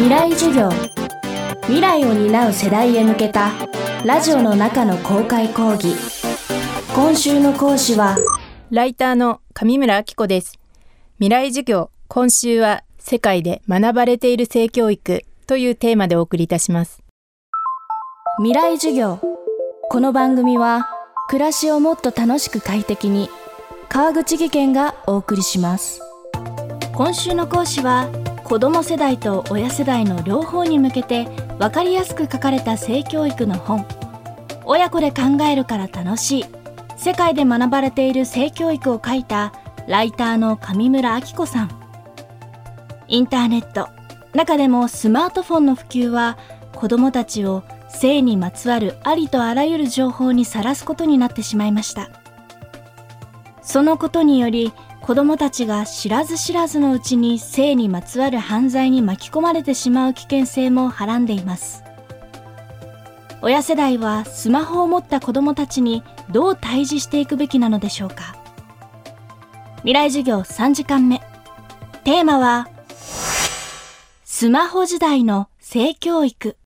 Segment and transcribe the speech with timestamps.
[0.00, 0.70] 未来授業。
[1.64, 3.50] 未来を担う世代へ向けた
[4.02, 5.94] ラジオの中の公開講義。
[6.94, 8.16] 今週の講師は
[8.70, 10.58] ライターの上村明子です。
[11.18, 17.02] 未来授業今週は世界で学ばれている性教育というテーマでお送りいたします。
[18.38, 19.20] 未来授業。
[19.90, 20.88] この番組は
[21.28, 23.28] 暮らしをもっと楽しく快適に
[23.90, 26.00] 川口義賢がお送りします。
[26.94, 28.08] 今週の講師は
[28.50, 31.26] 子ども世代と親世代の両方に向けて
[31.60, 33.86] 分かりやすく書かれた性教育の本。
[34.64, 36.44] 親子で考えるから楽しい。
[36.96, 39.52] 世界で学ばれている性教育を書いた
[39.86, 41.70] ライターの上村明子さん。
[43.06, 43.88] インターネット。
[44.34, 46.36] 中でもスマートフォンの普及は
[46.74, 52.10] 子どもたちを性にまつわるありとあらゆる情報にさらすことになってしまいました。
[53.62, 54.72] そのことにより
[55.02, 61.82] 子どもたちが知らず知らずのうちに性にまつわる犯罪に巻き込まれてしまう危険性もはらんでいます。
[63.42, 68.36] 親世代はスマホを持った子どもたちにどう対峙していくべきなのでしょうか。
[69.78, 71.20] 未来授業3時間目。
[72.04, 72.68] テーマは
[74.24, 76.56] スマホ時代の性教育。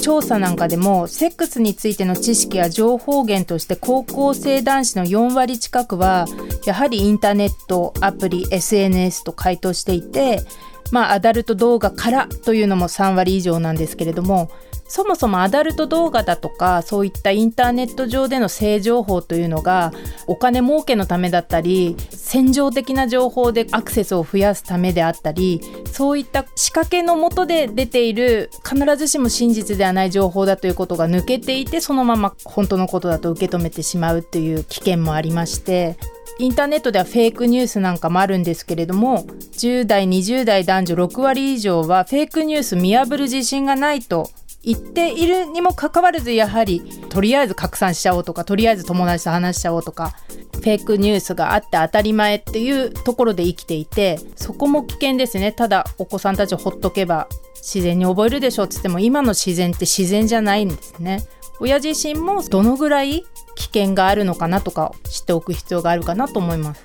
[0.00, 6.26] 調査なんかでもセックスについての知識や情報源として高校生男子の4割近くは
[6.64, 10.42] やはりインターネットアプリ SNS と回答していて
[10.90, 14.50] まあアダルト動画からというのも3割以上なんですけれども
[14.90, 19.92] そもそもアダルト動画だとかそういったインターネット上での性情報というのが
[20.26, 25.60] お金儲けのためだったり戦場的な情報でアクセスを増やすためであったり
[25.92, 35.98] そういった仕掛けのもとで出ている必ずしも真実ではない情報だということが抜けていてそのまま本当のことだと受け止めてしまうという危険もありまして
[36.40, 44.30] インターネットではフェイクニュースなんかもあるんですけれども10代20代男女6割以上はフェイクニュース見破る自信がないと
[44.62, 50.14] 言っているにもかかわらずやはりとりあえず拡散しちゃおうとかとりあえず友達と話しちゃおうとか
[50.52, 55.52] フェイクニュースがあって当たり前っていうところで生きていてそこも危険ですね。
[55.52, 61.22] ただお子さんたちをほっとけば自然に覚えるでしょうっつっても今の自然って自然じゃないんですね。
[61.60, 66.84] 親自身もどのぐらい危険があるのかなとか知っておく必要があるかなと思います。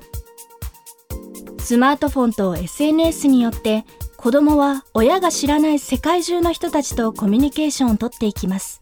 [1.59, 3.85] スマートフォンと SNS によって
[4.25, 8.81] 子供は親が知らない世界中の人たちとコミュニケーションをとっていきます。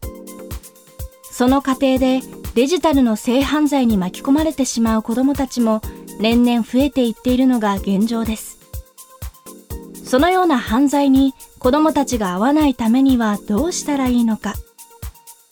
[1.22, 2.22] その過程で
[2.56, 5.82] デジタルの性犯罪に巻き込まれてしまう子供たちも
[6.22, 8.58] 年々増えていっているのが現状です。
[10.06, 14.54] そのような犯罪に子供たちが遭わないためにはどうしたらいいのか。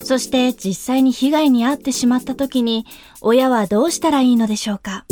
[0.01, 2.85] そして実際に被害に遭ってしまった時に
[3.19, 5.03] 親はどうしたらいいのでしょうか。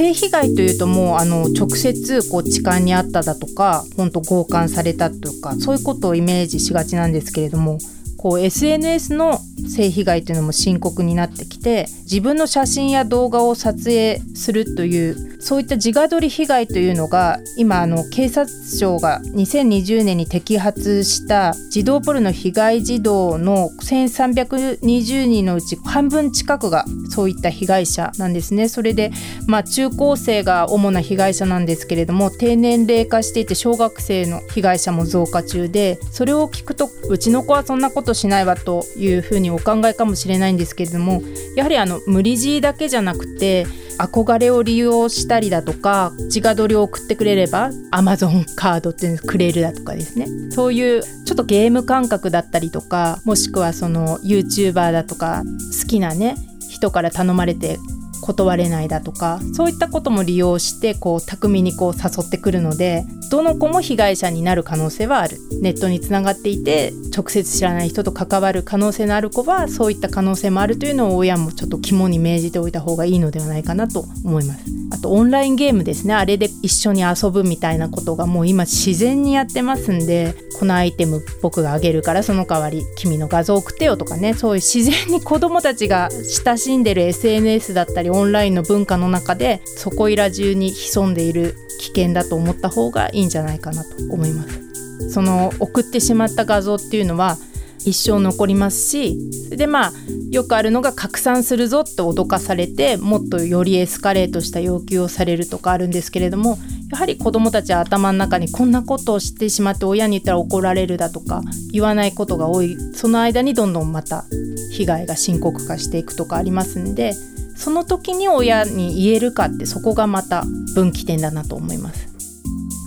[0.00, 7.78] 性被害というともうあの直接こう痴漢にあっただとか本当強姦されたとかそういうことをイメージしがちなんですけれども
[8.16, 9.38] こう SNS の
[9.68, 28.68] 性被害というのも深刻になってきて自分の写真や動画を撮影するというそういった自画撮り被害というのが今あの警察庁が2020年に摘発した児童ポルノ被害児童の1320人のうち半分近くがそういった被害者なんですね。
[28.68, 29.10] それで
[29.46, 41.22] まあ中高生が主な被害者なんですけれども低年齢化していて小学生の被害者も増加中でそれを聞くとうちの子はそんなことしないわというふうににお考えかもしれないんですけれども
[41.56, 43.66] やはりあの無理強いだけじゃなくて
[43.98, 50.26] 憧れを利用したりだとか自画撮りを送ってくれれば Amazon カードっていうのくれるだとかですね。
[50.50, 55.42] そういうちょっとゲーム感覚だったりとかもしくはその YouTuber だとか
[55.82, 56.36] 好きなね
[56.68, 57.78] 人から頼まれて
[58.20, 65.38] 断れないだとかそういったことも利用してこう巧みにこう誘ってくるのでどの子も被害者になる可能性はある。
[65.60, 74.79] ネットにつながっていて直接知らない人と関わる可能性のある子はそういった可能性もあるというのを親もちょっと肝に銘じておいた方がいいのではないかなと思います。
[74.92, 76.14] あとオンラインゲームですね。
[76.14, 84.34] あれで一緒に遊ぶみたいなことがもう今自然にやってますんでこのアイテム僕があげるからその代わり君の画像送ってよとかね。
[84.34, 86.08] そういう自然に子供たちが
[86.44, 94.70] 親しんでる SNS だったりオンラインの文化の中でそこいら中に潜んでいる危険だと思った方がいいんじゃないかなと思います。
[95.10, 97.38] その送ってしまった画像っていうのは
[97.84, 99.16] 一生残りますし
[99.50, 99.92] でまあ
[100.30, 106.56] よくあるのが拡散するぞって脅かされてもっとよりエスカレートした要求をされるとかあるんですけれども
[106.90, 111.42] やはり子どもたちは頭の中にこんなことをしてしまって親に言ったら怒られるだとか
[111.72, 112.76] 言わないことが多い。
[112.94, 114.24] その間にどんどんまた
[114.72, 117.12] 被害が深刻化していくとかありますんで
[117.56, 120.44] その時に親に言えるかってそこがまた
[120.74, 122.08] 分岐点だなと思います。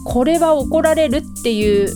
[0.06, 1.94] これは怒られるっていう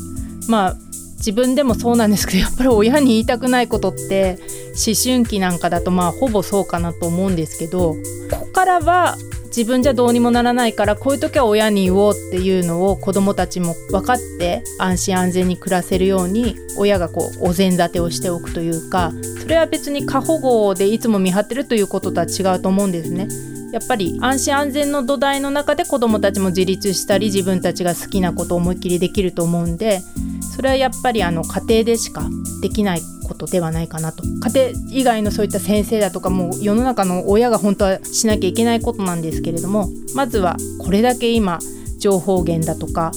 [0.50, 0.76] まあ
[1.18, 4.40] 自分でもそうなんですけどやっぱり親に言いたくないことって
[4.78, 7.96] 思春期なんかだとまあほぼそうかなと思うんですけど
[8.32, 23.28] ここからは自分じゃどうにもならないからこういう時は親に言おうっていうのを子どもたちも分かって安心安全に暮らせるように親がこうお膳立てをしておくというかそれは別に過保護でいつも見張ってるということとは違うと思うんですね。
[23.72, 30.02] やっぱり安心安全の土台の中で子どもたちも自立したり自分たちが好きなことを思いっきりできると思うんで
[30.42, 32.28] それはやっぱりあの家庭でしか
[32.62, 41.60] できないことではないかなと家庭以外のそういった先生だとかもう世の中の親が本当はしなきゃいけないことなんですけれどもまずはこれだけ今
[42.00, 43.12] 情報源だとか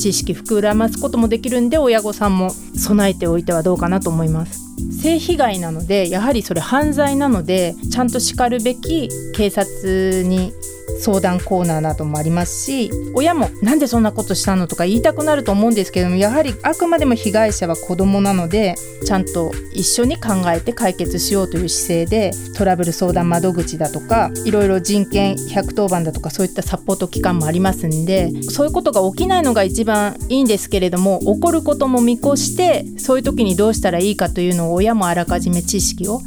[0.00, 4.68] 知識膨らますこともできるんで親御さんも備えておいてはどうかなと思います。
[5.00, 10.52] 性被害なのでやはりそれ犯罪なのでちゃんとしかるべき警察に
[11.00, 18.74] 相談コーナーなどもありますし親もなんでそんなことしたのとか言いたくなると思うんですけどもやはりあくまでも被害者は子供なので
[19.04, 36.20] ちゃんと一緒に考えて解決しようという姿勢でトラブル相談窓口だとかいろいろ人権110番だとかそういったサポート機関もありますんでそういうことが起きないのが一番いいんですけれども起こることも見越してそういう時にどうしたらいいかというのを親もあらかじめ知識を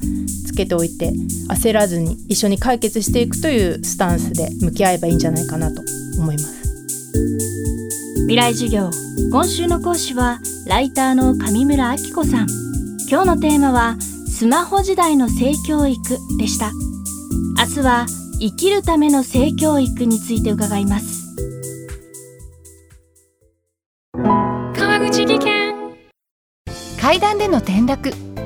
[0.64, 1.12] けておいて
[1.50, 5.82] 焦らずに一緒に解決していくというスタンスで向き合えばいいんじゃないかなと
[6.18, 6.62] 思います。
[8.22, 8.90] 未来授業
[9.32, 12.48] 今週の講師はライターの上村明子さん。
[13.10, 16.72] 今日のテーマはスマホ時代の性教育でした。
[17.58, 18.06] 明日は
[18.40, 21.36] 生きるための性教育について伺います。
[24.14, 25.76] 川口技研。
[27.00, 28.14] 階段での転落